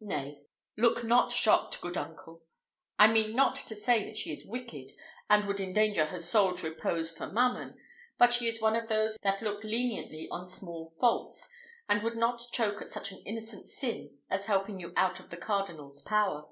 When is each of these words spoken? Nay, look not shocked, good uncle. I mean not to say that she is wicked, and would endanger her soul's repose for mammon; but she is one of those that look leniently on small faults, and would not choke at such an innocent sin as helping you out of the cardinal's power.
Nay, 0.00 0.40
look 0.78 1.04
not 1.04 1.30
shocked, 1.32 1.82
good 1.82 1.98
uncle. 1.98 2.42
I 2.98 3.08
mean 3.12 3.36
not 3.36 3.56
to 3.56 3.74
say 3.74 4.02
that 4.06 4.16
she 4.16 4.32
is 4.32 4.42
wicked, 4.46 4.92
and 5.28 5.46
would 5.46 5.60
endanger 5.60 6.06
her 6.06 6.22
soul's 6.22 6.62
repose 6.62 7.10
for 7.10 7.26
mammon; 7.26 7.78
but 8.16 8.32
she 8.32 8.46
is 8.48 8.58
one 8.58 8.74
of 8.74 8.88
those 8.88 9.18
that 9.22 9.42
look 9.42 9.62
leniently 9.62 10.28
on 10.30 10.46
small 10.46 10.94
faults, 10.98 11.46
and 11.90 12.02
would 12.02 12.16
not 12.16 12.40
choke 12.52 12.80
at 12.80 12.88
such 12.88 13.12
an 13.12 13.18
innocent 13.26 13.68
sin 13.68 14.16
as 14.30 14.46
helping 14.46 14.80
you 14.80 14.94
out 14.96 15.20
of 15.20 15.28
the 15.28 15.36
cardinal's 15.36 16.00
power. 16.00 16.46